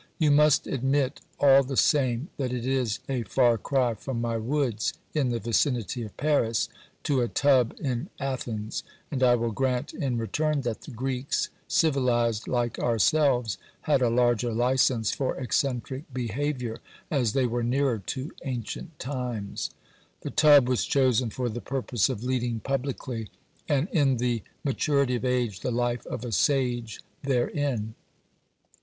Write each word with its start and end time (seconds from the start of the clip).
You 0.17 0.31
must 0.31 0.65
admit 0.65 1.21
all 1.39 1.61
the 1.61 1.77
same 1.77 2.29
that 2.37 2.51
it 2.51 2.65
is 2.65 3.01
a 3.07 3.21
far 3.21 3.59
cry 3.59 3.93
from 3.93 4.19
my 4.19 4.35
woods 4.35 4.93
in 5.13 5.29
the 5.29 5.37
vicinity 5.37 6.01
of 6.01 6.17
Paris 6.17 6.69
to 7.03 7.21
a 7.21 7.27
tub 7.27 7.75
in 7.79 8.09
Athens, 8.19 8.81
and 9.11 9.21
I 9.21 9.35
will 9.35 9.51
grant 9.51 9.93
in 9.93 10.17
return 10.17 10.61
that 10.61 10.81
the 10.81 10.89
Greeks, 10.89 11.49
civilised 11.67 12.47
like 12.47 12.79
ourselves, 12.79 13.59
had 13.81 14.01
a 14.01 14.09
larger 14.09 14.51
licence 14.51 15.11
for 15.11 15.35
eccentric 15.37 16.11
behaviour, 16.11 16.79
as 17.11 17.33
they 17.33 17.45
were 17.45 17.61
nearer 17.61 17.99
to 18.07 18.31
ancient 18.43 18.97
times. 18.97 19.69
The 20.21 20.31
tub 20.31 20.67
was 20.67 20.83
chosen 20.83 21.29
for 21.29 21.47
the 21.47 21.61
purpose 21.61 22.09
of 22.09 22.23
leading 22.23 22.59
publicly, 22.61 23.29
and 23.69 23.87
in 23.91 24.17
the 24.17 24.41
maturity 24.63 25.13
of 25.13 25.25
age, 25.25 25.59
the 25.59 25.69
life 25.69 26.07
of 26.07 26.25
a 26.25 26.31
sage 26.31 27.01
therein. 27.21 27.93